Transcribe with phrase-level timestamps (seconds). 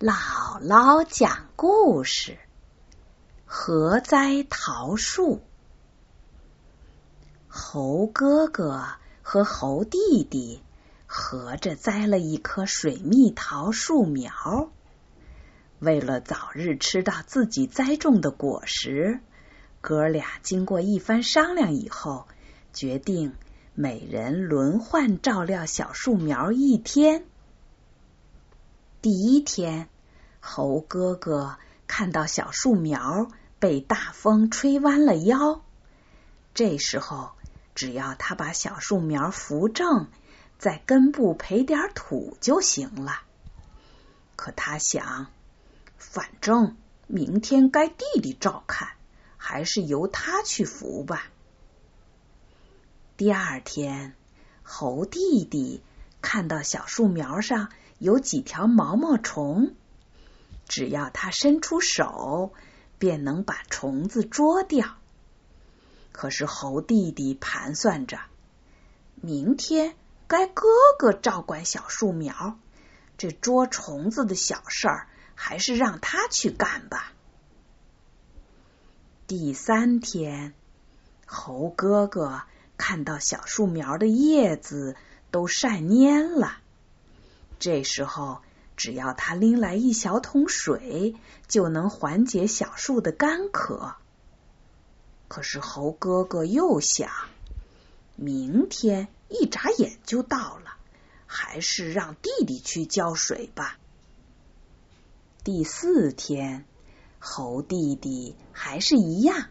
[0.00, 2.38] 姥姥讲故事：
[3.44, 5.42] 合栽桃树。
[7.48, 8.82] 猴哥哥
[9.20, 10.62] 和猴弟弟
[11.04, 14.70] 合着栽了一棵水蜜桃树苗。
[15.80, 19.20] 为了早日吃到自己栽种的果实，
[19.82, 22.26] 哥俩经过一番商量以后，
[22.72, 23.34] 决定
[23.74, 27.26] 每人轮换照料小树苗一天。
[29.02, 29.88] 第一天，
[30.40, 35.62] 猴哥哥看到小树苗被大风吹弯了腰，
[36.52, 37.30] 这时候
[37.74, 40.08] 只要他把小树苗扶正，
[40.58, 43.22] 在根部培点土就行了。
[44.36, 45.28] 可他想，
[45.96, 46.76] 反正
[47.06, 48.90] 明天该弟弟照看，
[49.38, 51.24] 还是由他去扶吧。
[53.16, 54.14] 第二天，
[54.62, 55.82] 猴弟弟
[56.22, 57.70] 看到小树苗上。
[58.00, 59.74] 有几条毛毛虫，
[60.66, 62.54] 只要他伸出手，
[62.98, 64.96] 便能把虫子捉掉。
[66.10, 68.18] 可是猴弟弟盘算着，
[69.16, 69.94] 明天
[70.26, 70.64] 该哥
[70.98, 72.58] 哥照管小树苗，
[73.18, 77.12] 这捉虫子的小事儿还是让他去干吧。
[79.26, 80.54] 第三天，
[81.26, 82.44] 猴哥哥
[82.78, 84.96] 看到小树苗的叶子
[85.30, 86.58] 都晒蔫了。
[87.58, 88.40] 这时候，
[88.76, 91.14] 只要他拎来一小桶水，
[91.46, 93.94] 就能缓解小树的干渴。
[95.28, 97.10] 可是猴哥哥又想，
[98.16, 100.76] 明天一眨眼就到了，
[101.26, 103.78] 还是让弟弟去浇水吧。
[105.44, 106.64] 第四天，
[107.18, 109.48] 猴弟弟还是一样，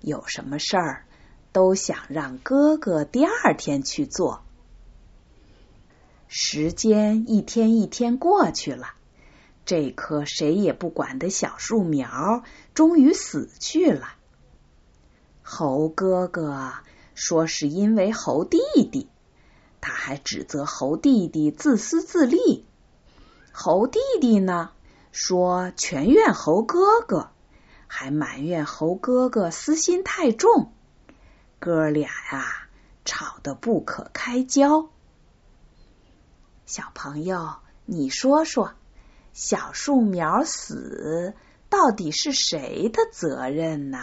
[0.00, 1.04] 有什么事儿
[1.52, 4.42] 都想让哥哥第二天去做。
[6.32, 8.92] 时间一天一天过去了，
[9.66, 14.14] 这棵谁也不管的小树苗终于死去了。
[15.42, 16.72] 猴哥哥
[17.16, 18.60] 说是因为猴弟
[18.92, 19.08] 弟，
[19.80, 22.64] 他还指责猴弟弟自私自利。
[23.50, 24.70] 猴弟弟呢
[25.10, 27.30] 说全怨猴哥哥，
[27.88, 30.72] 还埋怨猴哥哥私心太重，
[31.58, 32.68] 哥俩呀
[33.04, 34.90] 吵得不可开交。
[36.72, 38.74] 小朋友，你说说，
[39.32, 41.34] 小树苗死
[41.68, 43.98] 到底是谁的责任呢？